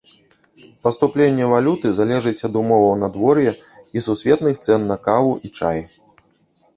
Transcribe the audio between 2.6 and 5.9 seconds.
умоваў надвор'я і сусветных цэн на каву і чай.